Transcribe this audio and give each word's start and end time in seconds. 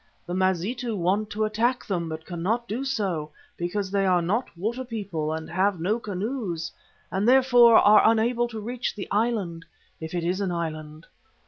The 0.25 0.33
Mazitu 0.33 0.95
want 0.97 1.29
to 1.29 1.45
attack 1.45 1.85
them 1.85 2.09
but 2.09 2.25
cannot 2.25 2.67
do 2.67 2.83
so, 2.83 3.29
because 3.55 3.91
they 3.91 4.03
are 4.03 4.23
not 4.23 4.49
water 4.57 4.83
people 4.83 5.31
and 5.31 5.47
have 5.47 5.79
no 5.79 5.99
canoes, 5.99 6.71
and 7.11 7.27
therefore 7.29 7.75
are 7.75 8.09
unable 8.09 8.47
to 8.47 8.59
reach 8.59 8.95
the 8.95 9.07
island, 9.11 9.63
if 9.99 10.15
it 10.15 10.23
is 10.23 10.41
an 10.41 10.51
island. 10.51 11.05